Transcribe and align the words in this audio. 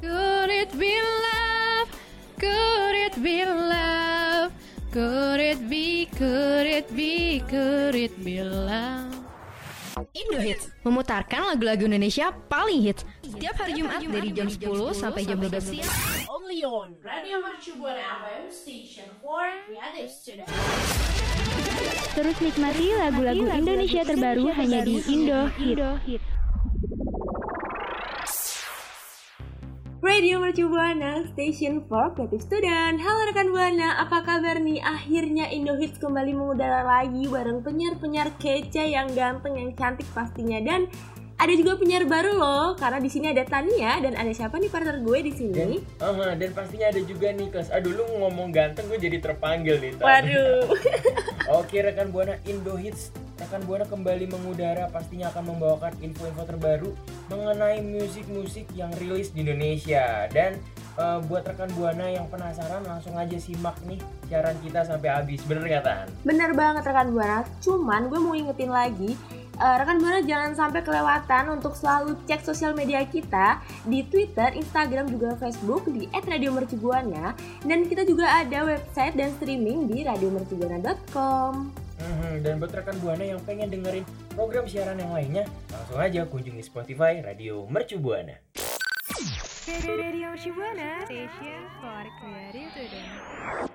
Could 0.00 0.48
it 0.48 0.72
be 0.78 0.96
love? 0.96 1.88
Could 2.40 2.96
it 2.96 3.14
be 3.22 3.44
love? 3.44 4.48
Could 4.90 5.40
it 5.40 5.60
be, 5.68 6.08
could 6.16 6.66
it 6.66 6.88
be, 6.96 7.40
could 7.46 7.94
it 7.94 8.16
be 8.24 8.40
love? 8.42 9.12
Indo 10.16 10.40
Hits 10.40 10.72
memutarkan 10.80 11.52
lagu-lagu 11.52 11.84
Indonesia 11.84 12.32
paling 12.48 12.80
hits 12.80 13.04
setiap 13.20 13.60
hari 13.60 13.76
Jumat 13.76 14.00
dari 14.00 14.32
jam 14.32 14.48
10 14.48 14.96
sampai 14.96 15.28
jam 15.28 15.36
12 15.36 15.60
siang. 15.60 15.92
only 16.32 16.64
on 16.64 16.96
Radio 17.04 17.36
Mercu 17.44 17.76
Buana 17.76 18.24
FM 18.24 18.48
Station 18.48 19.04
for 19.20 19.44
Creative 19.68 20.08
Student 20.08 20.48
Terus 22.10 22.36
nikmati 22.40 22.86
lagu-lagu 22.96 23.44
Indonesia 23.52 24.02
terbaru 24.02 24.48
hanya 24.56 24.82
di 24.82 25.04
Indo 25.04 25.46
Hit. 25.60 25.78
Radio 30.20 30.36
Mercu 30.36 30.68
Buana, 30.68 31.24
Station 31.32 31.80
for 31.88 32.12
Creative 32.12 32.44
Student. 32.44 33.00
Halo 33.00 33.32
rekan 33.32 33.56
Buana, 33.56 34.04
apa 34.04 34.20
kabar 34.20 34.60
nih? 34.60 34.76
Akhirnya 34.84 35.48
Indo 35.48 35.80
Hits 35.80 35.96
kembali 35.96 36.36
mengudara 36.36 36.84
lagi 36.84 37.24
bareng 37.24 37.64
penyiar-penyiar 37.64 38.36
kece 38.36 38.84
yang 38.84 39.08
ganteng, 39.16 39.56
yang 39.56 39.72
cantik 39.72 40.04
pastinya 40.12 40.60
dan 40.60 40.92
ada 41.40 41.56
juga 41.56 41.80
penyiar 41.80 42.04
baru 42.04 42.36
loh, 42.36 42.76
karena 42.76 43.00
di 43.00 43.08
sini 43.08 43.32
ada 43.32 43.48
Tania 43.48 43.96
dan 44.04 44.12
ada 44.12 44.28
siapa 44.36 44.60
nih 44.60 44.68
partner 44.68 45.00
gue 45.00 45.18
di 45.24 45.32
sini? 45.32 45.56
Dan, 45.56 45.80
aha, 46.04 46.36
dan 46.36 46.52
pastinya 46.52 46.92
ada 46.92 47.00
juga 47.00 47.32
Niklas. 47.32 47.72
Aduh 47.72 47.96
lu 47.96 48.04
ngomong 48.20 48.52
ganteng 48.52 48.92
gue 48.92 49.00
jadi 49.00 49.24
terpanggil 49.24 49.80
nih. 49.80 49.96
Tan. 49.96 50.04
Waduh. 50.04 50.68
Oke 51.64 51.80
rekan 51.80 52.12
buana 52.12 52.36
Indo 52.44 52.76
Hits. 52.76 53.08
Rekan 53.40 53.64
buana 53.64 53.88
kembali 53.88 54.28
mengudara 54.28 54.92
pastinya 54.92 55.32
akan 55.32 55.56
membawakan 55.56 55.96
info-info 56.04 56.44
terbaru 56.44 56.92
mengenai 57.32 57.80
musik-musik 57.80 58.68
yang 58.76 58.92
rilis 59.00 59.32
di 59.32 59.40
Indonesia. 59.48 60.28
Dan 60.28 60.60
eh, 61.00 61.18
buat 61.24 61.48
rekan 61.48 61.72
buana 61.72 62.04
yang 62.04 62.28
penasaran 62.28 62.84
langsung 62.84 63.16
aja 63.16 63.40
simak 63.40 63.80
nih 63.88 63.96
siaran 64.28 64.60
kita 64.60 64.84
sampai 64.84 65.08
habis. 65.08 65.40
Bener 65.48 65.64
nggak 65.64 65.84
Tan? 65.88 66.06
Bener 66.20 66.52
banget 66.52 66.84
rekan 66.84 67.08
Buana, 67.16 67.48
cuman 67.64 68.12
gue 68.12 68.20
mau 68.20 68.36
ingetin 68.36 68.68
lagi 68.68 69.16
eh, 69.56 69.76
rekan 69.80 69.96
Buana 69.96 70.20
jangan 70.20 70.52
sampai 70.52 70.84
kelewatan 70.84 71.44
untuk 71.56 71.72
selalu 71.72 72.20
cek 72.28 72.44
sosial 72.44 72.76
media 72.76 73.00
kita 73.08 73.64
di 73.88 74.04
Twitter, 74.04 74.52
Instagram, 74.52 75.08
juga 75.08 75.32
Facebook 75.40 75.88
di 75.88 76.12
@radiomercubuana 76.12 77.32
dan 77.64 77.88
kita 77.88 78.04
juga 78.04 78.28
ada 78.36 78.68
website 78.68 79.16
dan 79.16 79.32
streaming 79.40 79.88
di 79.88 80.04
radiomercubuana.com. 80.04 81.88
Mhm, 82.00 82.40
Dan 82.40 82.56
buat 82.56 82.72
rekan 82.72 82.96
buana 83.04 83.24
yang 83.24 83.40
pengen 83.44 83.68
dengerin 83.68 84.04
program 84.32 84.64
siaran 84.64 84.96
yang 84.96 85.12
lainnya, 85.12 85.44
langsung 85.68 86.00
aja 86.00 86.24
kunjungi 86.24 86.64
Spotify 86.64 87.20
Radio 87.20 87.68
Mercu 87.68 88.00
Buana. 88.00 88.40
Radio 89.70 90.34
Shibuana, 90.34 91.04
Station 91.04 91.62
for 91.78 92.04
Creative. 92.18 93.70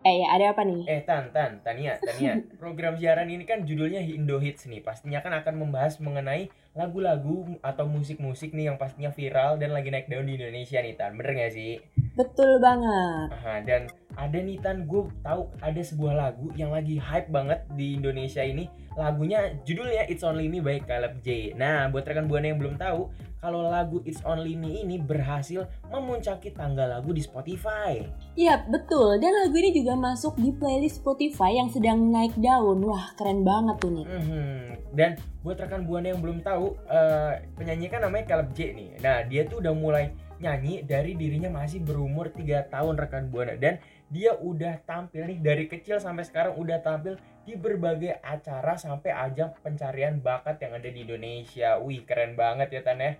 Eh, 0.00 0.24
ada 0.24 0.56
apa 0.56 0.64
nih? 0.64 0.88
Eh 0.88 1.04
Tan, 1.04 1.28
Tan, 1.28 1.60
Tania, 1.60 2.00
Tania. 2.00 2.40
Program 2.62 2.96
siaran 2.96 3.28
ini 3.28 3.44
kan 3.44 3.68
judulnya 3.68 4.00
Indo 4.00 4.40
Hits 4.40 4.64
nih. 4.64 4.80
Pastinya 4.80 5.20
kan 5.20 5.36
akan 5.36 5.60
membahas 5.60 6.00
mengenai 6.00 6.48
lagu-lagu 6.72 7.60
atau 7.60 7.84
musik-musik 7.84 8.56
nih 8.56 8.72
yang 8.72 8.78
pastinya 8.80 9.12
viral 9.12 9.60
dan 9.60 9.76
lagi 9.76 9.92
naik 9.92 10.08
daun 10.08 10.24
di 10.24 10.40
Indonesia 10.40 10.80
nih 10.80 10.96
Tan. 10.96 11.20
Bener 11.20 11.36
gak 11.36 11.52
sih? 11.52 11.84
Betul 12.16 12.64
banget. 12.64 13.28
Aha, 13.28 13.54
dan 13.60 13.92
ada 14.18 14.38
nih 14.38 14.58
Tan, 14.58 14.86
gue 14.86 15.06
tahu 15.22 15.50
ada 15.62 15.80
sebuah 15.80 16.14
lagu 16.14 16.50
yang 16.58 16.74
lagi 16.74 16.98
hype 16.98 17.30
banget 17.30 17.62
di 17.74 17.94
Indonesia 17.94 18.42
ini. 18.42 18.66
Lagunya 18.98 19.54
judulnya 19.62 20.10
It's 20.10 20.26
Only 20.26 20.50
Me 20.50 20.58
by 20.58 20.82
Caleb 20.82 21.22
J. 21.22 21.54
Nah, 21.54 21.86
buat 21.88 22.02
rekan 22.02 22.26
buana 22.26 22.50
yang 22.50 22.58
belum 22.58 22.74
tahu, 22.74 23.06
kalau 23.40 23.70
lagu 23.70 24.02
It's 24.04 24.20
Only 24.26 24.58
Me 24.58 24.82
ini 24.82 25.00
berhasil 25.00 25.64
memuncaki 25.88 26.52
tangga 26.52 26.90
lagu 26.90 27.14
di 27.14 27.22
Spotify. 27.24 28.02
Iya, 28.34 28.66
betul. 28.68 29.22
Dan 29.22 29.32
lagu 29.32 29.56
ini 29.56 29.70
juga 29.72 29.96
masuk 29.96 30.36
di 30.36 30.52
playlist 30.52 31.00
Spotify 31.00 31.56
yang 31.56 31.70
sedang 31.70 32.10
naik 32.10 32.36
daun. 32.36 32.82
Wah, 32.84 33.14
keren 33.16 33.46
banget 33.46 33.76
tuh 33.80 33.90
nih. 33.94 34.06
Mhm. 34.06 34.50
Dan 34.92 35.10
buat 35.40 35.56
rekan 35.56 35.86
buana 35.86 36.10
yang 36.10 36.20
belum 36.20 36.42
tahu, 36.42 36.74
eh, 36.90 37.46
penyanyi 37.56 37.86
kan 37.88 38.04
namanya 38.04 38.36
Caleb 38.36 38.50
J 38.52 38.74
nih. 38.74 38.88
Nah, 39.00 39.22
dia 39.24 39.46
tuh 39.46 39.62
udah 39.62 39.72
mulai 39.72 40.12
nyanyi 40.40 40.82
dari 40.82 41.12
dirinya 41.14 41.52
masih 41.52 41.84
berumur 41.84 42.32
3 42.32 42.72
tahun 42.72 42.96
rekan 42.96 43.28
buana 43.28 43.54
dan 43.60 43.76
dia 44.10 44.34
udah 44.34 44.82
tampil 44.88 45.28
nih 45.28 45.38
dari 45.38 45.64
kecil 45.70 46.02
sampai 46.02 46.26
sekarang 46.26 46.58
udah 46.58 46.82
tampil 46.82 47.14
di 47.46 47.54
berbagai 47.54 48.18
acara 48.24 48.74
sampai 48.74 49.14
ajang 49.14 49.54
pencarian 49.62 50.18
bakat 50.18 50.58
yang 50.60 50.76
ada 50.76 50.88
di 50.90 51.06
Indonesia. 51.06 51.78
Wih, 51.78 52.02
keren 52.02 52.34
banget 52.34 52.74
ya 52.74 52.82
Tan 52.82 52.98
ya. 52.98 53.14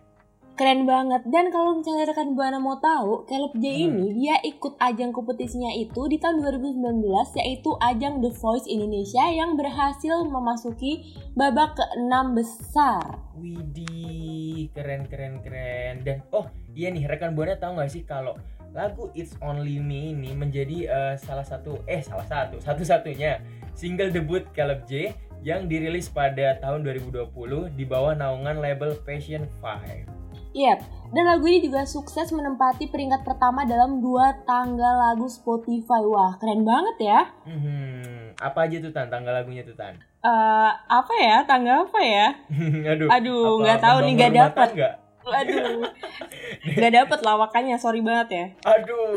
Keren 0.60 0.84
banget. 0.84 1.24
Dan 1.24 1.48
kalau 1.48 1.80
misalnya 1.80 2.12
rekan 2.12 2.36
Buana 2.36 2.60
mau 2.60 2.76
tahu, 2.76 3.24
Caleb 3.24 3.56
J 3.56 3.64
Hmm. 3.64 3.96
ini 3.96 4.06
dia 4.12 4.36
ikut 4.44 4.76
ajang 4.76 5.08
kompetisinya 5.08 5.72
itu 5.72 6.04
di 6.04 6.20
tahun 6.20 6.44
2019 6.44 7.32
yaitu 7.40 7.72
ajang 7.80 8.20
The 8.20 8.28
Voice 8.28 8.68
Indonesia 8.68 9.24
yang 9.32 9.56
berhasil 9.56 10.20
memasuki 10.28 11.16
babak 11.32 11.80
ke-6 11.80 12.36
besar. 12.36 13.00
Widih, 13.40 14.68
keren 14.76 15.08
keren 15.08 15.40
keren. 15.40 16.04
Dan 16.04 16.20
oh 16.28 16.44
iya 16.76 16.92
nih 16.92 17.08
rekan 17.08 17.32
buana 17.32 17.56
tahu 17.56 17.80
nggak 17.80 17.88
sih 17.96 18.04
kalau 18.04 18.36
lagu 18.76 19.08
It's 19.16 19.32
Only 19.40 19.80
Me 19.80 20.12
ini 20.12 20.36
menjadi 20.36 20.92
eh, 20.92 21.14
salah 21.16 21.48
satu 21.48 21.80
eh 21.88 22.04
salah 22.04 22.28
satu 22.28 22.60
satu-satunya 22.60 23.40
single 23.72 24.12
debut 24.12 24.44
Caleb 24.52 24.84
J 24.84 25.16
yang 25.40 25.72
dirilis 25.72 26.12
pada 26.12 26.60
tahun 26.60 26.84
2020 26.84 27.32
di 27.80 27.88
bawah 27.88 28.12
naungan 28.12 28.60
label 28.60 28.92
Passion 29.08 29.48
5. 29.64 30.19
Yap, 30.50 30.82
dan 31.14 31.24
lagu 31.30 31.46
ini 31.46 31.62
juga 31.62 31.86
sukses 31.86 32.34
menempati 32.34 32.90
peringkat 32.90 33.22
pertama 33.22 33.62
dalam 33.62 34.02
dua 34.02 34.34
tanggal 34.42 35.10
lagu 35.10 35.30
Spotify. 35.30 36.02
Wah, 36.02 36.34
keren 36.42 36.66
banget 36.66 36.96
ya. 37.06 37.20
Hmm, 37.46 38.34
apa 38.34 38.66
aja 38.66 38.82
tuh 38.82 38.90
Tan 38.90 39.10
tanggal 39.10 39.30
lagunya 39.30 39.62
tuh 39.62 39.78
Tan? 39.78 39.94
Eh, 39.98 40.70
apa 40.74 41.14
ya? 41.22 41.46
Tanggal 41.46 41.86
apa 41.86 42.00
ya? 42.02 42.26
Aduh. 42.94 43.06
Aduh, 43.10 43.42
apa 43.46 43.62
nggak 43.62 43.80
tahu 43.82 43.98
nih, 44.02 44.12
nggak 44.18 44.30
rumah 44.30 44.42
dapet. 44.46 44.68
tangga? 44.74 44.90
Aduh, 45.20 45.78
nggak 46.74 46.92
dapet 46.98 47.18
lawakannya. 47.22 47.76
Sorry 47.78 48.00
banget 48.02 48.28
ya. 48.30 48.46
Aduh. 48.66 49.14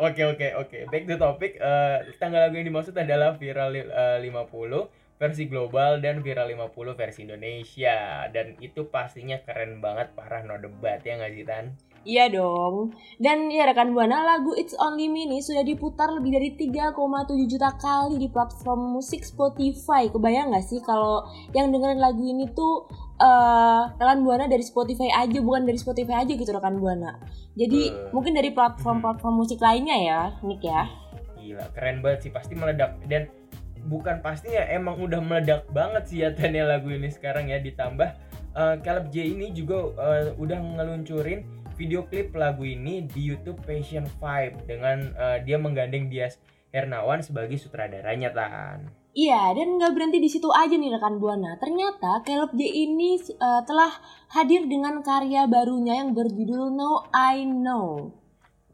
Oke 0.00 0.22
oke 0.32 0.48
oke. 0.64 0.78
Back 0.88 1.04
to 1.08 1.16
topic. 1.20 1.60
Eh, 1.60 1.96
tanggal 2.16 2.48
lagu 2.48 2.56
yang 2.56 2.68
dimaksud 2.72 2.96
adalah 2.96 3.36
viral 3.36 3.76
eh, 3.76 4.18
50 4.24 5.07
versi 5.18 5.50
global 5.50 5.98
dan 5.98 6.22
viral 6.22 6.54
50 6.54 6.94
versi 6.94 7.26
Indonesia. 7.26 8.24
Dan 8.30 8.54
itu 8.62 8.86
pastinya 8.86 9.36
keren 9.42 9.82
banget 9.82 10.14
parah 10.14 10.46
no 10.46 10.56
debat 10.56 11.02
ya 11.02 11.18
nggak 11.18 11.32
sih 11.34 11.44
Tan? 11.44 11.66
Iya 12.06 12.30
dong. 12.30 12.94
Dan 13.18 13.50
ya 13.50 13.66
rekan 13.66 13.92
Buana, 13.92 14.22
lagu 14.22 14.54
It's 14.54 14.72
Only 14.78 15.10
Me 15.10 15.26
ini 15.26 15.42
sudah 15.42 15.66
diputar 15.66 16.08
lebih 16.14 16.30
dari 16.30 16.54
3,7 16.54 16.94
juta 17.50 17.74
kali 17.74 18.16
di 18.22 18.30
platform 18.30 18.96
musik 18.96 19.26
Spotify. 19.26 20.06
Kebayang 20.08 20.54
nggak 20.54 20.64
sih 20.64 20.78
kalau 20.80 21.26
yang 21.52 21.74
dengerin 21.74 21.98
lagu 21.98 22.22
ini 22.22 22.48
tuh 22.54 22.86
eh 23.18 23.82
rekan 23.98 24.22
Buana 24.22 24.46
dari 24.46 24.62
Spotify 24.62 25.10
aja, 25.10 25.42
bukan 25.42 25.66
dari 25.66 25.76
Spotify 25.76 26.22
aja 26.22 26.32
gitu 26.32 26.48
rekan 26.48 26.78
Buana. 26.78 27.18
Jadi 27.58 27.90
Betul. 27.90 28.10
mungkin 28.14 28.32
dari 28.38 28.50
platform-platform 28.54 29.34
musik 29.34 29.58
lainnya 29.58 29.98
ya, 29.98 30.20
Nick 30.46 30.62
ya. 30.62 30.86
Gila, 31.34 31.66
keren 31.74 31.98
banget 31.98 32.30
sih 32.30 32.32
pasti 32.32 32.54
meledak 32.54 32.94
dan 33.10 33.26
bukan 33.88 34.20
pastinya 34.20 34.68
emang 34.68 35.00
udah 35.00 35.18
meledak 35.24 35.64
banget 35.72 36.04
sih 36.06 36.18
ya 36.22 36.30
Tan 36.36 36.52
ya 36.52 36.68
lagu 36.68 36.92
ini 36.92 37.08
sekarang 37.08 37.48
ya 37.48 37.58
ditambah 37.58 38.08
eh, 38.54 38.76
Caleb 38.84 39.08
J 39.08 39.32
ini 39.32 39.50
juga 39.56 39.90
eh, 39.96 40.36
udah 40.36 40.58
ngeluncurin 40.76 41.42
video 41.78 42.04
klip 42.04 42.34
lagu 42.36 42.66
ini 42.66 43.06
di 43.06 43.32
YouTube 43.32 43.64
Passion 43.64 44.04
5 44.04 44.68
dengan 44.68 45.14
eh, 45.16 45.38
dia 45.46 45.56
menggandeng 45.56 46.12
Dias 46.12 46.36
Hernawan 46.68 47.24
sebagai 47.24 47.56
sutradaranya 47.56 48.28
Tan. 48.34 48.92
Iya, 49.16 49.56
dan 49.56 49.80
nggak 49.80 49.98
berhenti 49.98 50.18
di 50.20 50.30
situ 50.30 50.46
aja 50.52 50.76
nih 50.76 50.94
rekan 50.94 51.18
Buana. 51.18 51.56
Ternyata 51.56 52.22
Caleb 52.22 52.52
J 52.54 52.62
ini 52.66 53.16
eh, 53.18 53.62
telah 53.64 53.90
hadir 54.30 54.68
dengan 54.68 55.00
karya 55.00 55.48
barunya 55.48 56.04
yang 56.04 56.12
berjudul 56.12 56.70
No 56.70 57.08
I 57.14 57.42
Know. 57.48 58.12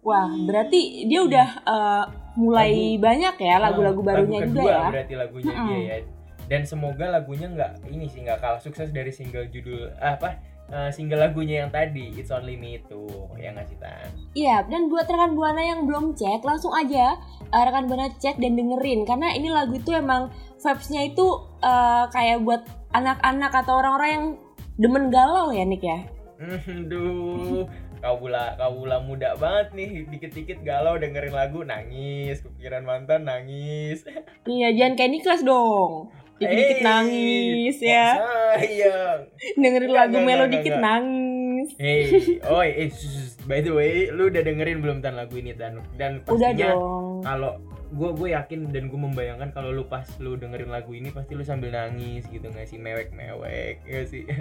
Wah, 0.05 0.29
berarti 0.29 1.09
dia 1.09 1.21
udah 1.25 1.49
eh, 1.65 2.05
mulai 2.37 3.01
banyak 3.01 3.35
ya 3.41 3.57
lagu-lagu 3.57 3.99
Oh, 3.99 4.05
barunya 4.05 4.45
lagu 4.45 4.53
juga 4.53 4.63
ya. 4.69 4.85
berarti 4.93 5.15
lagunya 5.17 5.53
Mm-mm. 5.53 5.69
dia 5.69 5.81
ya. 5.81 5.97
Dan 6.45 6.61
semoga 6.69 7.09
lagunya 7.09 7.49
nggak 7.49 7.89
ini 7.89 8.05
sih 8.05 8.21
nggak 8.21 8.39
kalah 8.39 8.61
sukses 8.61 8.93
dari 8.93 9.09
single 9.09 9.49
judul 9.49 9.89
ah, 9.97 10.21
apa 10.21 10.37
eh, 10.69 10.91
single 10.93 11.17
lagunya 11.17 11.65
yang 11.65 11.73
tadi 11.73 12.13
It's 12.13 12.29
Only 12.29 12.61
Me 12.61 12.77
itu 12.77 13.09
ya 13.41 13.57
nggak 13.57 13.65
sih 13.65 13.79
Tan? 13.81 14.09
Iya, 14.37 14.69
dan 14.69 14.93
buat 14.93 15.09
rekan 15.09 15.33
buana 15.33 15.65
yang 15.65 15.89
belum 15.89 16.13
cek, 16.13 16.45
langsung 16.45 16.77
aja 16.77 17.17
uh, 17.49 17.63
rekan 17.65 17.89
buana 17.89 18.13
cek 18.13 18.37
dan 18.37 18.61
dengerin 18.61 19.09
karena 19.09 19.33
ini 19.33 19.49
lagu 19.49 19.73
itu 19.73 19.89
emang 19.95 20.29
vibes-nya 20.61 21.09
itu 21.09 21.25
uh, 21.65 22.13
kayak 22.13 22.45
buat 22.45 22.61
anak-anak 22.93 23.53
atau 23.55 23.81
orang-orang 23.81 24.11
yang 24.11 24.27
demen 24.77 25.09
galau 25.09 25.49
ya 25.49 25.65
Nick 25.65 25.81
ya. 25.81 26.05
Duh, 26.91 27.65
kaula 28.05 28.53
kaula 28.61 29.01
muda 29.01 29.33
banget 29.41 29.73
nih, 29.73 30.05
dikit-dikit 30.05 30.61
galau 30.61 31.01
dengerin 31.01 31.33
lagu 31.33 31.65
nangis, 31.65 32.45
kepikiran 32.45 32.85
mantan 32.85 33.25
nangis. 33.25 34.05
Iya, 34.45 34.77
jangan 34.77 34.93
kayak 35.01 35.11
Niklas 35.17 35.41
dong. 35.41 36.13
Dikit-dikit 36.37 36.79
Hey, 36.79 36.85
nangis 36.85 37.77
kok 37.81 37.89
ya. 37.89 38.11
Sayang. 38.21 39.19
Dengerin 39.57 39.89
Enggak, 39.89 40.01
lagu 40.05 40.17
enggak, 40.21 40.29
melo 40.29 40.45
enggak, 40.45 40.53
dikit 40.61 40.77
nangis. 40.77 41.69
Hey, 41.81 42.01
oi, 42.45 42.69
eh, 42.77 42.89
by 43.49 43.61
the 43.65 43.73
way, 43.73 43.93
lu 44.13 44.29
udah 44.29 44.43
dengerin 44.45 44.79
belum 44.85 45.01
tan 45.01 45.17
lagu 45.17 45.41
ini 45.41 45.57
tan? 45.57 45.81
Dan 45.97 46.21
Udah 46.29 46.53
pastinya 46.53 46.77
kalau 47.25 47.53
gue 47.95 48.11
gue 48.19 48.29
yakin 48.35 48.75
dan 48.75 48.91
gue 48.91 49.01
membayangkan 49.01 49.55
kalau 49.55 49.71
lu 49.71 49.87
pas 49.87 50.05
lu 50.19 50.35
dengerin 50.35 50.69
lagu 50.69 50.91
ini 50.93 51.15
pasti 51.15 51.39
lu 51.39 51.47
sambil 51.47 51.71
nangis 51.71 52.27
gitu 52.27 52.51
nggak 52.51 52.67
sih 52.67 52.77
mewek 52.77 53.15
mewek 53.15 53.81
ya 53.87 54.03
sih 54.03 54.27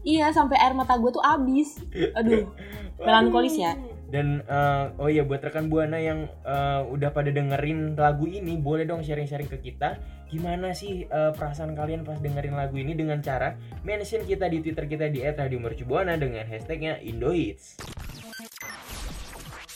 Iya, 0.00 0.32
sampai 0.32 0.56
air 0.56 0.72
mata 0.72 0.96
gue 0.96 1.12
tuh 1.12 1.20
abis. 1.20 1.76
Aduh, 2.16 2.48
melankolis 2.96 3.56
ya. 3.60 3.76
dan 4.10 4.42
eh, 4.42 4.84
oh 4.98 5.06
iya 5.06 5.22
buat 5.22 5.38
rekan 5.38 5.70
buana 5.70 5.94
yang 5.94 6.26
eh, 6.42 6.82
udah 6.82 7.14
pada 7.14 7.30
dengerin 7.30 7.94
lagu 7.94 8.26
ini 8.26 8.58
boleh 8.58 8.82
dong 8.82 9.06
sharing-sharing 9.06 9.46
ke 9.46 9.62
kita 9.62 10.02
gimana 10.26 10.74
sih 10.74 11.06
eh, 11.06 11.30
perasaan 11.30 11.78
kalian 11.78 12.02
pas 12.02 12.18
dengerin 12.18 12.58
lagu 12.58 12.74
ini 12.74 12.98
dengan 12.98 13.22
cara 13.22 13.54
mention 13.86 14.26
kita 14.26 14.50
di 14.50 14.66
twitter 14.66 14.90
kita 14.90 15.06
di 15.14 15.22
@radiomercubuana 15.22 16.18
dengan 16.18 16.42
hashtagnya 16.42 16.98
Indohits. 16.98 17.78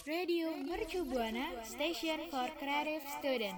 Radio 0.04 0.52
Mercu 0.52 1.00
Buana 1.08 1.48
Station 1.64 2.28
for 2.28 2.44
Creative 2.60 3.00
Student. 3.08 3.56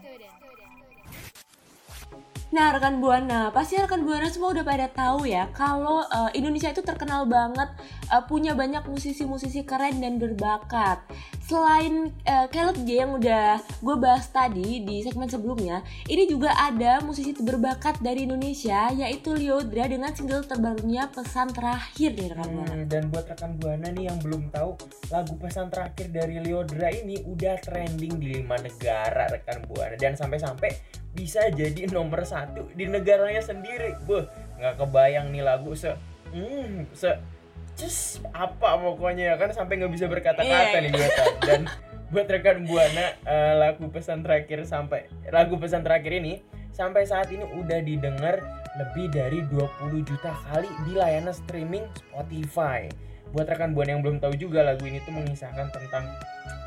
Nah, 2.55 2.71
rekan 2.71 3.03
Buana, 3.03 3.51
pasti 3.51 3.75
rekan 3.75 4.07
Buana 4.07 4.31
semua 4.31 4.55
udah 4.55 4.63
pada 4.63 4.87
tahu 4.87 5.27
ya 5.27 5.51
kalau 5.51 6.07
eh, 6.07 6.39
Indonesia 6.39 6.71
itu 6.71 6.87
terkenal 6.87 7.27
banget 7.27 7.67
eh, 8.15 8.23
punya 8.31 8.55
banyak 8.55 8.87
musisi-musisi 8.87 9.67
keren 9.67 9.99
dan 9.99 10.23
berbakat. 10.23 11.03
Selain 11.47 12.11
eh, 12.27 12.47
Caleb 12.51 12.83
J 12.83 13.07
yang 13.07 13.23
udah 13.23 13.63
gue 13.63 13.97
bahas 14.03 14.27
tadi 14.35 14.83
di 14.83 15.07
segmen 15.07 15.31
sebelumnya, 15.31 15.79
ini 16.11 16.27
juga 16.27 16.51
ada 16.59 16.99
musisi 17.07 17.31
berbakat 17.39 18.03
dari 18.03 18.27
Indonesia 18.27 18.91
yaitu 18.91 19.31
Liodra 19.31 19.87
dengan 19.87 20.11
single 20.11 20.43
terbarunya 20.43 21.07
Pesan 21.07 21.55
Terakhir 21.55 22.19
nih 22.19 22.35
rekan 22.35 22.51
Buana. 22.51 22.75
Hmm, 22.75 22.85
dan 22.91 23.03
buat 23.15 23.31
rekan 23.31 23.53
buana 23.63 23.89
nih 23.95 24.11
yang 24.11 24.19
belum 24.19 24.51
tahu 24.51 24.75
lagu 25.15 25.39
pesan 25.39 25.71
terakhir 25.71 26.11
dari 26.11 26.43
Liodra 26.43 26.91
ini 26.91 27.23
udah 27.23 27.63
trending 27.63 28.19
di 28.19 28.43
lima 28.43 28.59
negara 28.59 29.31
rekan 29.31 29.63
buana 29.71 29.95
dan 29.95 30.19
sampai-sampai 30.19 30.75
bisa 31.15 31.47
jadi 31.55 31.87
nomor 31.95 32.27
satu 32.27 32.67
di 32.75 32.91
negaranya 32.91 33.39
sendiri. 33.39 33.95
Beuh, 34.03 34.27
nggak 34.59 34.83
kebayang 34.83 35.31
nih 35.31 35.47
lagu 35.47 35.79
se 35.79 35.95
hmm, 36.35 36.91
se 36.91 37.36
cus 37.77 38.25
apa 38.33 38.81
pokoknya 38.81 39.33
ya 39.33 39.37
kan 39.37 39.53
sampai 39.53 39.77
nggak 39.77 39.93
bisa 39.93 40.07
berkata-kata 40.09 40.49
Iya. 40.73 40.81
nih 40.81 40.91
gue 40.91 41.09
Tan. 41.13 41.29
dan 41.45 41.61
buat 42.09 42.25
rekan 42.25 42.65
buana 42.65 43.07
eh, 43.21 43.55
lagu 43.59 43.91
pesan 43.91 44.25
terakhir 44.25 44.65
sampai 44.65 45.07
lagu 45.29 45.61
pesan 45.61 45.85
terakhir 45.85 46.17
ini 46.17 46.41
sampai 46.73 47.05
saat 47.05 47.29
ini 47.29 47.45
udah 47.57 47.81
didengar 47.83 48.41
lebih 48.77 49.09
dari 49.09 49.41
20 49.49 50.05
juta 50.05 50.33
kali 50.47 50.69
di 50.85 50.93
layanan 50.93 51.33
streaming 51.33 51.89
Spotify. 51.97 52.85
Buat 53.29 53.47
rekan 53.49 53.71
buana 53.71 53.91
yang 53.91 54.03
belum 54.03 54.19
tahu 54.19 54.35
juga 54.35 54.63
lagu 54.63 54.83
ini 54.83 54.99
tuh 55.01 55.13
mengisahkan 55.13 55.69
tentang 55.69 56.05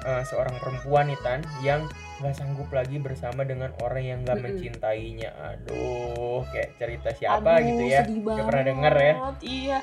eh, 0.01 0.23
seorang 0.23 0.53
perempuan 0.57 1.07
nih 1.07 1.19
Tan 1.19 1.39
yang 1.59 1.87
nggak 2.19 2.33
sanggup 2.33 2.67
lagi 2.69 2.97
bersama 2.97 3.41
dengan 3.41 3.71
orang 3.79 4.03
yang 4.05 4.19
nggak 4.21 4.37
mencintainya. 4.37 5.31
Aduh, 5.33 6.43
kayak 6.49 6.75
cerita 6.75 7.09
siapa 7.11 7.47
Aduh, 7.53 7.65
gitu 7.65 7.83
ya? 7.85 8.01
Gak 8.03 8.45
pernah 8.45 8.65
denger 8.65 8.93
ya? 8.95 9.13
Iya. 9.39 9.79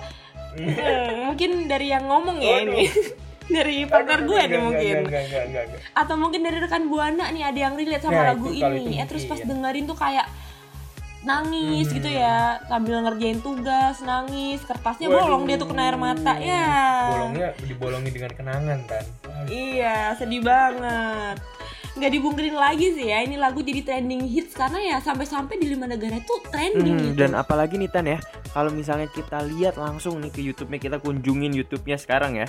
Hmm, 0.57 1.13
mungkin 1.29 1.51
dari 1.67 1.87
yang 1.89 2.05
ngomong 2.05 2.37
ya 2.39 2.61
Waduh. 2.61 2.77
ini. 2.77 2.85
dari 3.47 3.87
partner 3.87 4.21
Aduh, 4.21 4.29
gue 4.29 4.43
nih 4.45 4.59
mungkin. 4.59 4.95
enggak, 5.01 5.23
enggak, 5.23 5.45
enggak, 5.47 5.63
enggak. 5.71 5.81
atau 5.95 6.15
mungkin 6.19 6.41
dari 6.43 6.59
rekan 6.59 6.91
buana 6.91 7.31
nih 7.31 7.47
ada 7.47 7.59
yang 7.61 7.75
relate 7.75 8.03
sama 8.03 8.19
Nah, 8.19 8.27
lagu 8.35 8.51
itu 8.51 8.59
ini 8.59 8.83
itu 8.91 8.99
eh 8.99 9.07
terus 9.07 9.23
pas 9.25 9.39
mungkin. 9.39 9.51
dengerin 9.55 9.85
tuh 9.87 9.95
kayak 9.95 10.27
nangis 11.27 11.85
Hmm. 11.85 11.97
gitu 11.99 12.09
ya 12.09 12.39
sambil 12.65 13.03
ngerjain 13.03 13.39
tugas 13.39 13.99
nangis 14.01 14.63
kertasnya 14.63 15.07
Waduh. 15.07 15.19
bolong 15.21 15.43
dia 15.45 15.57
tuh 15.57 15.67
kena 15.67 15.83
air 15.85 15.99
mata 15.99 16.35
ya 16.39 16.67
Bolongnya 17.11 17.49
dibolongin 17.61 18.13
dengan 18.13 18.33
kenangan 18.33 18.79
Tan. 18.87 19.05
iya 19.47 20.15
sedih 20.15 20.41
banget 20.41 21.37
nggak 21.93 22.13
dibungkirin 22.13 22.53
lagi 22.55 22.93
sih 22.93 23.09
ya 23.09 23.21
ini 23.21 23.35
lagu 23.35 23.59
jadi 23.59 23.81
trending 23.83 24.23
hits 24.23 24.53
karena 24.53 24.79
ya 24.79 24.97
sampai-sampai 25.01 25.57
di 25.57 25.67
lima 25.67 25.85
negara 25.85 26.15
itu 26.15 26.35
trending 26.47 26.93
Hmm, 26.93 27.05
gitu 27.07 27.17
dan 27.17 27.33
apalagi 27.33 27.75
nih 27.75 27.89
Tan 27.89 28.05
ya, 28.07 28.21
kalau 28.53 28.69
misalnya 28.69 29.09
kita 29.09 29.41
lihat 29.43 29.75
langsung 29.75 30.21
nih 30.21 30.29
ke 30.29 30.45
YouTube-nya 30.45 30.77
kita 30.79 30.97
kunjungin 30.99 31.51
YouTube-nya 31.51 31.97
sekarang 31.97 32.37
ya. 32.37 32.47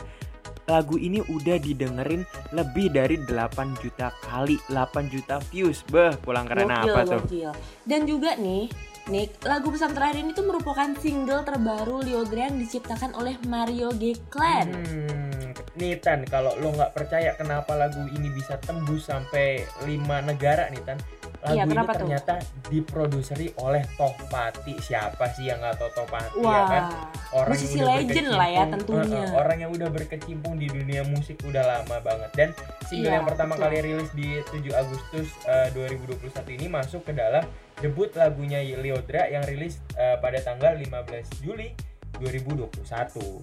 Lagu 0.68 1.00
ini 1.00 1.24
udah 1.24 1.58
didengerin 1.64 2.28
lebih 2.52 2.92
dari 2.92 3.16
8 3.24 3.80
juta 3.80 4.12
kali, 4.28 4.60
8 4.68 5.08
juta 5.08 5.40
views. 5.48 5.80
Beh, 5.88 6.20
pulang 6.20 6.44
keren 6.44 6.68
Gokil, 6.68 6.92
apa 6.92 7.02
tuh? 7.08 7.22
gokil. 7.24 7.52
Dan 7.88 8.04
juga 8.04 8.36
nih, 8.36 8.68
Nick, 9.08 9.40
lagu 9.48 9.72
pesan 9.72 9.96
terakhir 9.96 10.20
ini 10.20 10.36
tuh 10.36 10.44
merupakan 10.44 10.92
single 11.00 11.48
terbaru 11.48 12.04
Liodra 12.04 12.52
yang 12.52 12.60
diciptakan 12.60 13.16
oleh 13.16 13.40
Mario 13.48 13.96
G. 13.96 14.20
Clan. 14.28 14.68
Hmm, 14.76 15.56
nih 15.80 16.04
Tan, 16.04 16.28
kalau 16.28 16.52
lo 16.60 16.76
nggak 16.76 16.92
percaya 16.92 17.32
kenapa 17.40 17.72
lagu 17.80 18.04
ini 18.04 18.28
bisa 18.36 18.60
tembus 18.60 19.08
sampai 19.08 19.64
5 19.88 20.28
negara 20.28 20.68
nih 20.68 20.84
Tan. 20.84 21.00
Lagu 21.38 21.54
Iya, 21.54 21.64
ini 21.64 21.72
kenapa 21.74 21.92
tuh? 21.94 22.00
ternyata 22.06 22.34
diproduseri 22.68 23.48
oleh 23.62 23.84
Tohpati. 23.94 24.74
Siapa 24.82 25.26
sih 25.38 25.50
yang 25.50 25.62
nggak 25.62 25.76
tahu 25.78 25.92
Tohpati 25.94 26.38
Wah, 26.42 26.54
ya 26.54 26.64
kan? 26.66 26.84
Orang 27.34 27.54
yang 27.54 27.62
musisi 27.62 27.78
udah 27.78 27.88
legend 27.94 28.30
lah 28.34 28.50
ya 28.50 28.64
tentunya. 28.70 29.22
Eh, 29.22 29.28
eh, 29.28 29.32
orang 29.36 29.58
yang 29.60 29.72
udah 29.74 29.90
berkecimpung 29.92 30.56
di 30.58 30.68
dunia 30.68 31.02
musik 31.06 31.38
udah 31.46 31.64
lama 31.64 31.98
banget 32.02 32.32
dan 32.34 32.50
single 32.86 33.10
Iya, 33.10 33.16
yang 33.22 33.26
pertama 33.26 33.54
betul. 33.56 33.64
kali 33.68 33.78
rilis 33.84 34.10
di 34.14 34.28
7 34.42 34.74
Agustus 34.74 35.28
eh, 35.46 35.68
2021 35.74 36.58
ini 36.58 36.66
masuk 36.68 37.02
ke 37.06 37.14
dalam 37.14 37.44
debut 37.78 38.10
lagunya 38.18 38.62
Liodra 38.64 39.30
yang 39.30 39.46
rilis 39.46 39.78
eh, 39.98 40.18
pada 40.18 40.42
tanggal 40.42 40.74
15 40.74 41.46
Juli 41.46 41.74
2021 42.18 42.74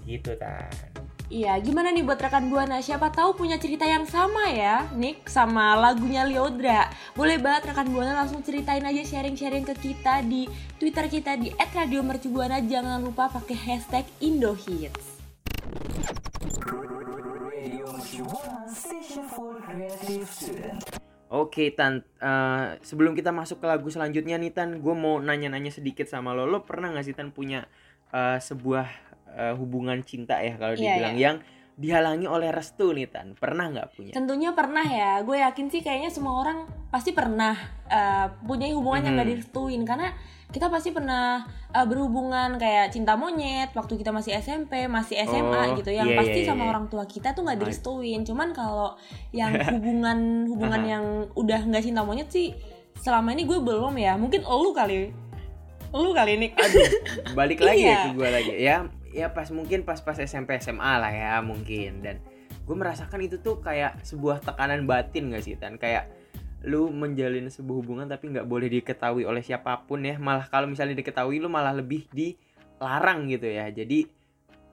gitu 0.03 0.33
tan. 0.35 0.94
Iya, 1.33 1.57
gimana 1.57 1.89
nih 1.89 2.05
buat 2.05 2.21
rekan 2.21 2.53
Buana? 2.53 2.85
Siapa 2.85 3.09
tahu 3.09 3.33
punya 3.33 3.57
cerita 3.57 3.89
yang 3.89 4.05
sama 4.05 4.53
ya, 4.53 4.85
Nick, 4.93 5.25
sama 5.25 5.73
lagunya 5.73 6.21
Liodra. 6.29 6.93
Boleh 7.17 7.41
banget 7.41 7.73
rekan 7.73 7.89
Buana 7.89 8.13
langsung 8.13 8.45
ceritain 8.45 8.85
aja 8.85 9.01
sharing-sharing 9.01 9.65
ke 9.65 9.73
kita 9.73 10.21
di 10.21 10.45
Twitter 10.77 11.09
kita 11.09 11.41
di 11.41 11.49
@radiomercubuana. 11.57 12.61
Jangan 12.61 13.01
lupa 13.01 13.33
pakai 13.33 13.57
hashtag 13.57 14.05
Indohits. 14.21 15.17
Oke 21.33 21.73
Tan, 21.73 22.05
eh, 22.21 22.65
sebelum 22.85 23.17
kita 23.17 23.33
masuk 23.33 23.65
ke 23.65 23.67
lagu 23.67 23.89
selanjutnya 23.89 24.37
nih 24.37 24.53
Tan, 24.53 24.79
gue 24.85 24.95
mau 24.95 25.17
nanya-nanya 25.25 25.73
sedikit 25.73 26.05
sama 26.05 26.37
lo. 26.37 26.45
Lo 26.45 26.69
pernah 26.69 26.93
gak 26.93 27.09
sih 27.09 27.17
Tan 27.17 27.33
punya 27.33 27.65
eh, 28.15 28.39
sebuah 28.39 29.04
eh, 29.35 29.55
hubungan 29.55 30.01
cinta 30.03 30.39
ya 30.39 30.55
kalau 30.55 30.75
Iya, 30.75 30.95
dibilang 30.95 31.17
yang 31.19 31.37
dihalangi 31.75 32.31
oleh 32.31 32.55
restu 32.55 32.95
nih 32.95 33.11
Tan? 33.11 33.35
Pernah 33.35 33.67
nggak 33.75 33.89
punya? 33.99 34.13
Tentunya 34.15 34.55
pernah 34.55 34.87
ya. 34.87 35.19
Gue 35.27 35.43
yakin 35.43 35.67
sih 35.69 35.83
kayaknya 35.83 36.07
semua 36.09 36.39
orang 36.39 36.71
pasti 36.89 37.11
pernah 37.11 37.59
eh, 37.91 38.27
punya 38.47 38.71
hubungan 38.71 39.03
yang 39.03 39.15
gak 39.19 39.29
direstuin 39.29 39.83
karena 39.83 40.15
kita 40.55 40.71
pasti 40.71 40.95
pernah 40.95 41.43
eh, 41.75 41.83
berhubungan 41.83 42.63
kayak 42.63 42.95
cinta 42.95 43.19
monyet 43.19 43.75
waktu 43.75 43.99
kita 43.99 44.15
masih 44.15 44.39
SMP, 44.39 44.87
masih 44.87 45.19
SMA 45.27 45.75
Oh, 45.75 45.75
gitu 45.75 45.91
yang 45.91 46.07
iya, 46.07 46.19
pasti 46.23 46.47
iya, 46.47 46.55
sama 46.55 46.63
iya. 46.63 46.71
orang 46.71 46.87
tua 46.87 47.03
kita 47.11 47.35
tuh 47.35 47.43
nggak 47.43 47.59
direstuin. 47.59 48.23
Cuman 48.23 48.55
kalau 48.55 48.95
yang 49.35 49.51
hubungan 49.75 50.47
hubungan 50.47 50.83
yang 50.87 51.05
udah 51.35 51.59
nggak 51.59 51.83
cinta 51.83 52.07
monyet 52.07 52.31
sih 52.31 52.55
selama 53.03 53.35
ini 53.35 53.51
gue 53.51 53.59
belum 53.59 53.99
ya. 53.99 54.15
Mungkin 54.15 54.47
lu 54.47 54.71
kali. 54.71 55.11
Lu 55.91 56.15
kali 56.15 56.39
nih. 56.39 56.51
Aduh, 56.55 56.87
balik 57.39 57.59
lagi 57.59 57.83
ya 57.83 57.91
Iya. 57.91 57.99
ke 58.07 58.11
gue 58.15 58.29
lagi 58.31 58.55
ya. 58.63 58.77
Ya 59.15 59.31
pas 59.31 59.47
mungkin 59.55 59.87
pas 59.87 60.03
pas 60.03 60.19
SMP 60.19 60.59
SMA 60.59 60.93
lah 60.99 61.15
ya 61.15 61.39
mungkin. 61.39 62.03
Dan 62.03 62.19
gue 62.67 62.77
merasakan 62.77 63.23
itu 63.23 63.39
tuh 63.39 63.63
kayak 63.63 64.03
sebuah 64.03 64.43
tekanan 64.43 64.91
batin 64.91 65.31
gak 65.31 65.47
sih 65.47 65.55
Tan? 65.55 65.79
Kayak 65.79 66.11
lu 66.67 66.91
menjalin 66.91 67.47
sebuah 67.53 67.77
hubungan 67.85 68.07
tapi 68.09 68.33
nggak 68.33 68.49
boleh 68.49 68.73
diketahui 68.73 69.23
oleh 69.23 69.45
siapa 69.45 69.87
pun 69.87 70.03
ya. 70.03 70.19
Malah 70.19 70.51
kalau 70.51 70.67
misalnya 70.67 70.99
diketahui 70.99 71.39
lu 71.39 71.47
malah 71.47 71.71
lebih 71.77 72.11
dilarang 72.11 73.31
gitu 73.31 73.47
ya. 73.47 73.71
Jadi 73.71 74.09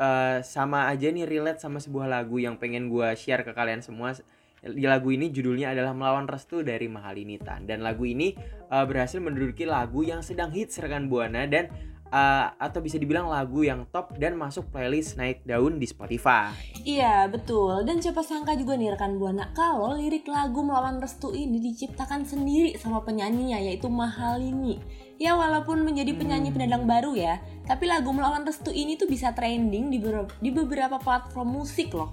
eh, 0.01 0.37
sama 0.41 0.89
aja 0.89 1.07
nih 1.13 1.29
relate 1.29 1.61
sama 1.61 1.77
sebuah 1.77 2.09
lagu 2.09 2.41
yang 2.41 2.57
pengen 2.57 2.89
gua 2.89 3.13
share 3.13 3.45
ke 3.45 3.53
kalian 3.53 3.85
semua. 3.85 4.17
Di 4.61 4.85
lagu 4.85 5.09
ini 5.09 5.33
judulnya 5.33 5.73
adalah 5.73 5.89
melawan 5.93 6.29
restu 6.29 6.61
dari 6.61 6.85
Mahalini 6.89 7.37
Tan. 7.37 7.69
Dan 7.69 7.85
lagu 7.85 8.07
ini 8.09 8.33
eh, 8.71 8.85
berhasil 8.89 9.21
menduduki 9.21 9.69
lagu 9.69 10.01
yang 10.01 10.25
sedang 10.25 10.49
hits 10.49 10.81
rekan 10.81 11.05
buana 11.11 11.45
dan 11.45 11.90
uh, 12.11 12.53
atau 12.59 12.79
bisa 12.83 12.99
dibilang 12.99 13.31
lagu 13.31 13.63
yang 13.63 13.87
top 13.89 14.13
dan 14.19 14.35
masuk 14.35 14.67
playlist 14.69 15.17
naik 15.17 15.41
daun 15.47 15.79
di 15.79 15.87
Spotify. 15.87 16.51
Iya 16.83 17.25
betul 17.31 17.87
dan 17.87 18.03
siapa 18.03 18.21
sangka 18.21 18.53
juga 18.53 18.75
nih 18.77 18.93
rekan 18.93 19.17
buana 19.17 19.49
kalau 19.55 19.95
lirik 19.95 20.27
lagu 20.27 20.61
melawan 20.61 20.99
restu 20.99 21.31
ini 21.31 21.57
diciptakan 21.63 22.27
sendiri 22.27 22.75
sama 22.77 23.01
penyanyinya 23.01 23.57
yaitu 23.57 23.87
Mahalini. 23.89 24.77
Ya 25.21 25.37
walaupun 25.37 25.85
menjadi 25.85 26.17
penyanyi 26.17 26.49
Hmm. 26.49 26.57
pendatang 26.57 26.85
baru 26.89 27.13
ya, 27.13 27.37
tapi 27.69 27.85
lagu 27.85 28.09
melawan 28.09 28.41
restu 28.41 28.73
ini 28.73 28.97
tuh 28.97 29.05
bisa 29.05 29.29
trending 29.37 29.93
di, 29.93 30.01
ber- 30.01 30.33
di 30.41 30.49
beberapa 30.49 30.97
platform 30.97 31.61
musik 31.61 31.93
loh. 31.93 32.09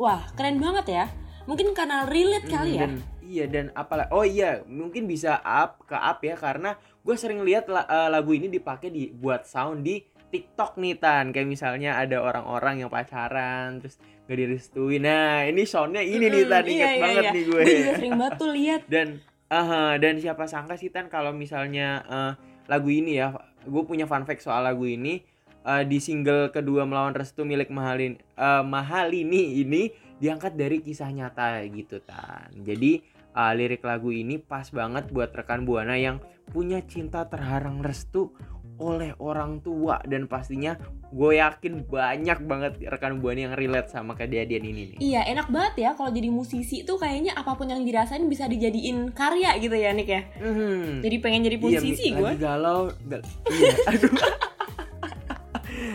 Wah 0.00 0.24
keren 0.32 0.56
banget 0.56 0.86
ya. 0.88 1.04
Mungkin 1.44 1.76
karena 1.76 2.08
relate 2.08 2.48
kali 2.48 2.80
ya. 2.80 2.88
Hmm, 2.88 2.96
Dan, 2.96 3.20
iya 3.28 3.44
dan 3.44 3.66
apalah 3.76 4.08
oh 4.10 4.24
iya 4.24 4.64
mungkin 4.64 5.04
bisa 5.04 5.36
up 5.44 5.84
ke 5.84 5.92
up 5.92 6.24
ya 6.24 6.32
karena 6.34 6.80
gue 7.10 7.18
sering 7.18 7.42
lihat 7.42 7.66
uh, 7.66 8.06
lagu 8.06 8.30
ini 8.30 8.46
dipakai 8.46 8.86
di 8.86 9.10
buat 9.10 9.42
sound 9.42 9.82
di 9.82 9.98
TikTok 10.30 10.78
nih 10.78 10.94
tan. 11.02 11.34
Kayak 11.34 11.50
misalnya 11.50 11.98
ada 11.98 12.22
orang-orang 12.22 12.86
yang 12.86 12.90
pacaran 12.90 13.82
terus 13.82 13.98
gak 14.30 14.38
direstuin. 14.38 15.02
Nah 15.02 15.42
ini 15.42 15.66
soundnya 15.66 16.06
ini 16.06 16.30
nih 16.30 16.46
tan. 16.46 16.62
Mm, 16.62 16.70
inget 16.70 16.86
iya, 16.86 16.90
iya, 16.94 17.02
banget 17.02 17.22
iya. 17.26 17.32
nih 17.34 17.42
gue. 17.50 17.62
Gue 17.66 17.94
sering 17.98 18.14
banget 18.14 18.34
tuh 18.38 18.50
lihat. 18.54 18.80
dan 18.86 19.08
aha, 19.50 19.98
dan 19.98 20.14
siapa 20.22 20.46
sangka 20.46 20.78
sih 20.78 20.94
tan 20.94 21.10
kalau 21.10 21.34
misalnya 21.34 22.06
eh, 22.06 22.32
lagu 22.70 22.86
ini 22.86 23.18
ya 23.18 23.34
gue 23.66 23.82
punya 23.82 24.06
fun 24.06 24.22
fact 24.22 24.46
soal 24.46 24.62
lagu 24.62 24.86
ini. 24.86 25.26
Eh, 25.66 25.82
di 25.90 25.98
single 25.98 26.54
kedua 26.54 26.86
melawan 26.86 27.10
restu 27.10 27.42
milik 27.42 27.74
Mahalin 27.74 28.14
eh, 28.22 28.62
Mahalini 28.62 29.58
ini 29.66 29.90
diangkat 30.22 30.54
dari 30.54 30.78
kisah 30.78 31.10
nyata 31.10 31.58
gitu 31.74 31.98
tan. 32.06 32.54
Jadi 32.54 33.02
eh, 33.30 33.52
lirik 33.54 33.82
lagu 33.82 34.10
ini 34.10 34.36
pas 34.36 34.66
banget 34.68 35.08
buat 35.08 35.30
rekan 35.30 35.62
buana 35.62 35.94
yang 35.94 36.18
punya 36.46 36.82
cinta 36.82 37.24
terharang 37.24 37.78
restu 37.80 38.34
oleh 38.76 39.12
orang 39.18 39.60
tua 39.60 40.00
dan 40.02 40.24
pastinya 40.24 40.72
gue 41.06 41.36
yakin 41.36 41.84
banyak 41.84 42.38
banget 42.40 42.72
rekan 42.82 43.20
buana 43.20 43.40
yang 43.42 43.54
relate 43.54 43.86
sama 43.86 44.14
kejadian 44.14 44.64
ini 44.64 44.82
nih 44.88 44.98
Iya 44.98 45.20
enak 45.28 45.46
banget 45.48 45.74
ya 45.78 45.90
kalau 45.92 46.08
jadi 46.08 46.26
musisi 46.28 46.80
tuh 46.80 46.96
kayaknya 46.96 47.34
apa 47.34 47.52
pun 47.52 47.68
yang 47.68 47.82
dirasain 47.82 48.24
bisa 48.24 48.46
dijadiin 48.46 49.12
karya 49.12 49.52
gitu 49.58 49.74
ya 49.74 49.92
Nick 49.92 50.08
ya. 50.08 50.22
Mhm. 50.34 51.02
Jadi 51.02 51.16
pengen 51.18 51.40
jadi 51.42 51.56
Iya, 51.56 51.64
musisi 51.76 52.06
gue. 52.10 52.24
lagi 52.24 52.40
galau 52.40 52.80
gal- 53.04 53.26
iya, 53.46 53.74
aduh 53.90 54.12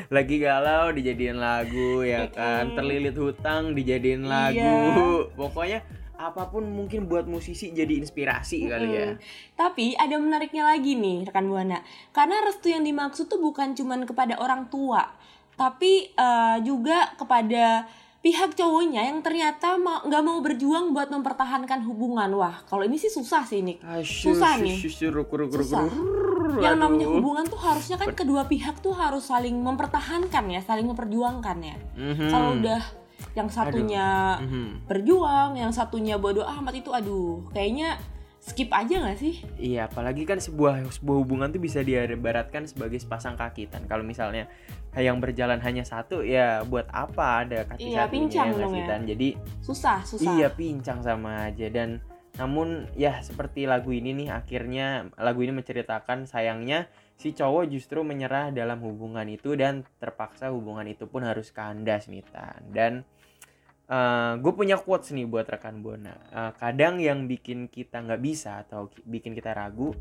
lagi 0.07 0.35
galau 0.37 0.85
dijadiin 0.89 1.37
lagu 1.37 2.01
ya 2.01 2.29
kan 2.29 2.73
terlilit 2.73 3.15
hutang 3.15 3.73
dijadiin 3.73 4.23
lagu 4.23 4.55
Iya. 4.55 5.33
pokoknya 5.33 5.79
apa 6.29 6.49
pun 6.49 6.65
mungkin 6.65 7.05
buat 7.05 7.29
musisi 7.29 7.69
jadi 7.69 8.01
inspirasi 8.01 8.65
kali 8.65 8.89
ya 8.91 9.03
Mm. 9.05 9.17
Tapi 9.53 9.93
ada 9.95 10.15
menariknya 10.17 10.65
lagi 10.65 10.97
nih 10.97 11.29
rekan 11.29 11.45
buana. 11.47 11.79
Karena 12.09 12.41
restu 12.41 12.73
yang 12.73 12.81
dimaksud 12.81 13.29
tuh 13.29 13.37
bukan 13.37 13.77
cuman 13.77 14.03
kepada 14.03 14.35
orang 14.41 14.67
tua, 14.67 15.05
tapi 15.55 16.09
eh, 16.11 16.57
juga 16.65 17.13
kepada 17.15 17.85
pihak 18.25 18.57
cowoknya 18.57 19.05
yang 19.05 19.21
ternyata 19.21 19.77
mau 19.77 20.01
nggak 20.01 20.23
mau 20.25 20.41
berjuang 20.41 20.97
buat 20.97 21.13
mempertahankan 21.13 21.85
hubungan. 21.85 22.33
Wah, 22.33 22.65
kalau 22.65 22.81
ini 22.81 22.97
sih 22.97 23.13
susah 23.13 23.45
sih 23.45 23.61
Nick. 23.61 23.85
Susah 24.01 24.57
nih. 24.57 24.75
Susah. 25.61 25.85
Yang 26.57 26.75
namanya 26.81 27.07
hubungan 27.13 27.45
tuh 27.45 27.61
harusnya 27.61 28.01
kan 28.01 28.17
kedua 28.17 28.49
pihak 28.49 28.81
tuh 28.81 28.97
harus 28.97 29.29
saling 29.29 29.53
mempertahankan 29.61 30.45
ya, 30.49 30.61
saling 30.65 30.89
memperjuangkan 30.89 31.57
ya. 31.61 31.77
Mhm. 31.93 32.27
Kalau 32.33 32.49
udah 32.57 32.81
yang 33.35 33.51
satunya 33.51 34.39
Mhm. 34.41 34.87
berjuang, 34.87 35.59
yang 35.59 35.69
satunya 35.75 36.15
bodoh 36.15 36.47
amat 36.47 36.79
itu 36.79 36.89
aduh, 36.95 37.43
kayaknya 37.51 37.99
skip 38.39 38.69
aja 38.71 39.01
gak 39.01 39.17
sih? 39.19 39.41
Iya, 39.57 39.89
apalagi 39.89 40.23
kan 40.23 40.37
sebuah 40.37 40.85
sebuah 40.93 41.17
hubungan 41.19 41.49
tuh 41.51 41.59
bisa 41.59 41.81
diibaratkan 41.81 42.69
sebagai 42.69 43.01
sepasang 43.01 43.35
kaki 43.35 43.67
kan. 43.67 43.83
Kalau 43.89 44.05
misalnya 44.05 44.47
yang 44.95 45.19
berjalan 45.19 45.59
hanya 45.59 45.83
satu, 45.83 46.23
ya 46.23 46.63
buat 46.63 46.87
apa 46.93 47.43
ada 47.43 47.65
kaki 47.67 47.91
Iya, 47.91 48.05
satunya 48.05 48.09
pincang 48.13 48.47
ya 48.47 48.65
sih, 48.69 48.81
ya. 48.85 48.97
Jadi 49.03 49.29
Susah, 49.65 49.99
susah. 50.05 50.31
Iya, 50.31 50.47
pincang 50.53 51.01
sama 51.03 51.49
aja 51.51 51.67
dan 51.73 51.99
namun 52.35 52.83
ya 52.99 53.23
seperti 53.23 53.63
lagu 53.63 53.95
ini 53.95 54.11
nih 54.11 54.27
akhirnya 54.27 55.07
lagu 55.15 55.39
ini 55.39 55.55
menceritakan 55.55 56.27
sayangnya 56.27 56.87
si 57.15 57.31
cowok 57.31 57.71
justru 57.71 58.03
menyerah 58.03 58.51
dalam 58.51 58.83
hubungan 58.83 59.23
itu 59.31 59.55
dan 59.55 59.87
terpaksa 59.99 60.51
hubungan 60.51 60.83
itu 60.85 61.07
pun 61.07 61.23
harus 61.23 61.49
kandas 61.55 62.11
nih 62.11 62.23
Tan. 62.27 62.61
Dan 62.69 62.93
gue 64.41 64.53
punya 64.57 64.81
quotes 64.81 65.13
nih 65.13 65.29
buat 65.29 65.45
rekan 65.45 65.79
Bona. 65.85 66.17
Eh, 66.33 66.51
kadang 66.57 66.97
yang 66.97 67.29
bikin 67.29 67.69
kita 67.69 68.01
nggak 68.01 68.21
bisa 68.21 68.65
atau 68.65 68.89
ki- 68.89 69.05
bikin 69.05 69.37
kita 69.37 69.53
ragu, 69.53 69.93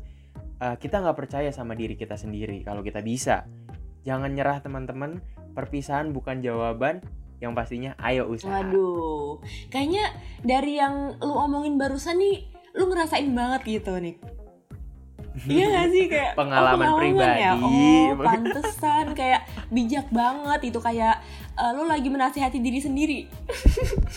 eh, 0.57 0.75
kita 0.81 1.05
nggak 1.05 1.13
percaya 1.13 1.53
sama 1.53 1.77
diri 1.77 1.93
kita 1.93 2.17
sendiri 2.17 2.65
kalau 2.65 2.81
kita 2.81 3.05
bisa. 3.05 3.45
Jangan 4.01 4.33
nyerah 4.33 4.57
teman-teman. 4.61 5.21
Perpisahan 5.53 6.11
bukan 6.11 6.41
jawaban. 6.41 6.99
Yang 7.39 7.51
pastinya 7.53 7.91
ayo 7.99 8.25
usaha. 8.31 8.63
Waduh, 8.63 9.43
kayaknya 9.69 10.17
dari 10.41 10.79
yang 10.81 11.19
lu 11.19 11.35
omongin 11.35 11.75
barusan 11.77 12.17
nih, 12.17 12.47
lu 12.73 12.89
ngerasain 12.89 13.27
banget 13.37 13.61
gitu 13.69 13.91
nih. 14.01 14.17
Iya 15.43 15.65
gak 15.67 15.87
sih 15.91 16.03
kayak 16.07 16.31
oh, 16.31 16.37
Pengalaman 16.39 16.87
ya? 16.87 16.95
pribadi. 16.95 17.41
Oh, 17.59 18.07
pantesan 18.23 19.05
kayak 19.11 19.41
bijak 19.67 20.07
banget 20.07 20.71
itu 20.71 20.79
kayak 20.79 21.19
eh, 21.59 21.71
lu 21.75 21.83
lagi 21.83 22.07
menasihati 22.07 22.63
diri 22.63 22.79
sendiri. 22.79 23.19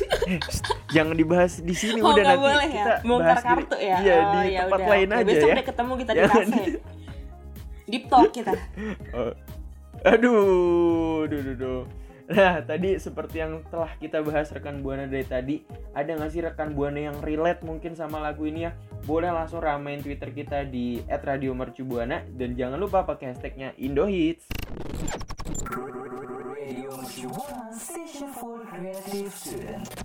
Jangan 0.94 1.18
dibahas 1.18 1.58
di 1.58 1.74
sini 1.74 1.98
oh, 1.98 2.14
udah 2.14 2.22
nanti 2.22 2.38
boleh 2.38 2.66
kita 2.70 2.94
ya, 2.94 3.02
bongkar 3.02 3.38
kartu 3.42 3.76
ya. 3.82 3.96
Iya 3.98 4.14
oh, 4.14 4.30
di 4.30 4.48
ya 4.54 4.60
tempat 4.62 4.78
udah. 4.78 4.90
lain 4.94 5.08
Oke, 5.10 5.18
aja 5.18 5.26
Besok 5.26 5.48
ya. 5.48 5.54
deh 5.58 5.66
ketemu 5.66 5.92
kita 5.98 6.10
di 6.14 6.20
kafe. 6.22 6.62
Deep 7.88 8.04
talk 8.06 8.30
kita. 8.30 8.52
Oh. 9.18 9.32
Aduh, 10.06 11.26
duh, 11.26 11.40
duh, 11.42 11.56
duh. 11.58 11.82
Nah, 12.28 12.60
tadi 12.60 13.00
seperti 13.00 13.40
yang 13.40 13.64
telah 13.72 13.88
kita 13.96 14.20
bahas 14.20 14.52
rekan 14.52 14.84
Buana 14.84 15.08
dari 15.08 15.24
tadi, 15.24 15.64
ada 15.96 16.12
nggak 16.12 16.28
sih 16.28 16.44
rekan 16.44 16.76
Buana 16.76 17.08
yang 17.08 17.16
relate 17.24 17.64
mungkin 17.64 17.96
sama 17.96 18.20
lagu 18.20 18.44
ini 18.44 18.68
ya? 18.68 18.76
Boleh 19.08 19.32
langsung 19.32 19.64
ramein 19.64 20.04
Twitter 20.04 20.28
kita 20.36 20.68
di 20.68 21.00
@radiomercubuana 21.08 22.28
dan 22.36 22.52
jangan 22.52 22.76
lupa 22.76 23.08
pakai 23.08 23.32
hashtagnya 23.32 23.72
Indohits. 23.80 24.44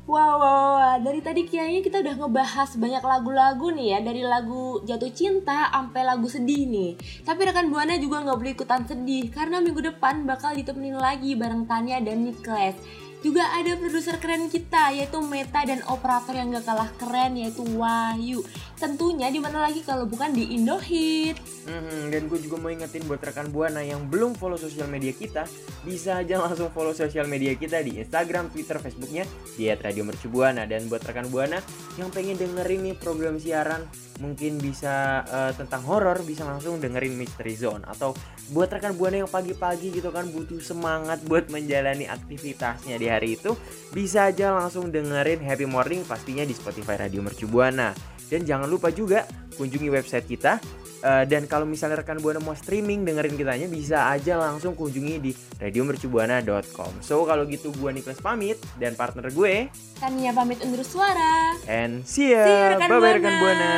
Wow, 0.07 0.33
wow, 0.39 0.69
wow, 0.79 0.95
dari 1.03 1.19
tadi 1.19 1.43
kayaknya 1.43 1.81
kita 1.83 1.97
udah 1.99 2.15
ngebahas 2.23 2.69
banyak 2.79 3.03
lagu-lagu 3.03 3.67
nih 3.75 3.87
ya. 3.95 3.99
Dari 3.99 4.21
lagu 4.23 4.79
jatuh 4.87 5.11
cinta 5.11 5.67
sampai 5.71 6.01
lagu 6.07 6.27
sedih 6.31 6.63
nih. 6.67 6.91
Tapi 7.27 7.39
rekan 7.43 7.67
Buana 7.67 7.99
juga 7.99 8.23
nggak 8.23 8.37
boleh 8.39 8.53
ikutan 8.55 8.83
sedih 8.87 9.27
Karena 9.31 9.59
minggu 9.59 9.81
depan 9.81 10.23
bakal 10.23 10.55
ditemenin 10.55 10.95
lagi 10.95 11.35
bareng 11.35 11.67
Tania 11.67 11.99
dan 11.99 12.23
Niklas 12.23 12.75
juga 13.23 13.47
ada 13.55 13.79
produser 13.79 14.19
keren 14.19 14.51
kita 14.51 14.91
yaitu 14.91 15.23
Meta 15.23 15.63
dan 15.63 15.79
operator 15.87 16.35
yang 16.35 16.51
gak 16.51 16.67
kalah 16.67 16.91
keren 16.99 17.39
yaitu 17.39 17.63
Wahyu 17.79 18.43
Tentunya 18.83 19.31
di 19.31 19.39
mana 19.39 19.63
lagi 19.63 19.79
kalau 19.79 20.03
bukan 20.03 20.35
di 20.35 20.59
Indohit 20.59 21.53
Mhm, 21.63 22.11
dan 22.11 22.27
gue 22.27 22.39
juga 22.43 22.59
mau 22.59 22.67
ingetin 22.67 23.07
buat 23.07 23.23
rekan 23.23 23.47
Buana 23.47 23.79
yang 23.79 24.11
belum 24.11 24.35
follow 24.35 24.59
sosial 24.59 24.91
media 24.91 25.15
kita, 25.15 25.47
bisa 25.87 26.19
aja 26.19 26.35
langsung 26.43 26.67
follow 26.75 26.91
sosial 26.91 27.23
media 27.31 27.55
kita 27.55 27.79
di 27.79 28.03
Instagram, 28.03 28.51
Twitter, 28.51 28.83
Facebooknya 28.83 29.23
di 29.55 29.71
@radiomercubuana. 29.71 30.67
Dan 30.67 30.91
buat 30.91 31.07
rekan 31.07 31.31
Buana 31.31 31.63
yang 31.95 32.11
pengen 32.11 32.35
dengerin 32.35 32.91
nih 32.91 32.95
program 32.99 33.39
siaran, 33.39 33.87
mungkin 34.19 34.59
bisa 34.59 35.23
eh, 35.23 35.51
tentang 35.55 35.87
horor, 35.87 36.19
bisa 36.27 36.43
langsung 36.43 36.83
dengerin 36.83 37.15
Mystery 37.15 37.55
Zone. 37.55 37.87
Atau 37.87 38.11
buat 38.51 38.67
rekan 38.67 38.99
Buana 38.99 39.23
yang 39.23 39.31
pagi-pagi 39.31 39.95
gitu 39.95 40.11
kan 40.11 40.27
butuh 40.35 40.59
semangat 40.59 41.23
buat 41.23 41.47
menjalani 41.47 42.11
aktivitasnya 42.11 42.99
di 42.99 43.07
hari 43.07 43.39
itu, 43.39 43.55
bisa 43.95 44.27
aja 44.27 44.51
langsung 44.51 44.91
dengerin 44.91 45.39
Happy 45.39 45.63
Morning 45.63 46.03
pastinya 46.03 46.43
di 46.43 46.51
Spotify 46.51 47.07
Radio 47.07 47.23
Mercubuana. 47.23 47.95
Dan 48.27 48.49
jangan 48.49 48.65
lupa 48.73 48.89
juga 48.89 49.29
kunjungi 49.55 49.89
website 49.93 50.25
kita 50.25 50.57
Uh, 51.03 51.27
dan 51.27 51.43
kalau 51.51 51.67
misalnya 51.67 51.99
rekan 51.99 52.15
Buana 52.23 52.39
mau 52.39 52.55
streaming 52.55 53.03
dengerin 53.03 53.35
kitanya 53.35 53.67
bisa 53.67 54.07
aja 54.07 54.39
langsung 54.39 54.71
kunjungi 54.71 55.19
di 55.19 55.35
radiomercubuana.com. 55.59 57.03
So 57.03 57.27
kalau 57.27 57.43
gitu 57.43 57.75
gue 57.75 57.91
Niklas 57.91 58.23
pamit 58.23 58.55
dan 58.79 58.95
partner 58.95 59.27
gue 59.27 59.67
Tania 59.99 60.31
pamit 60.31 60.63
undur 60.63 60.79
suara 60.87 61.59
and 61.67 62.07
see 62.07 62.31
ya. 62.31 62.47
See 62.47 62.55
you, 62.55 62.67
rekan 62.79 62.87
Bye 62.87 62.95
bye 62.95 63.03
Buana. 63.03 63.15
rekan 63.19 63.33
Buana. 63.35 63.71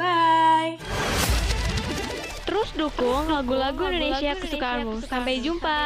Bye 0.00 0.72
Terus 2.48 2.72
dukung 2.72 3.28
lagu-lagu 3.28 3.92
Indonesia 3.92 4.32
kesukaanmu. 4.40 5.04
Sampai 5.04 5.44
jumpa. 5.44 5.76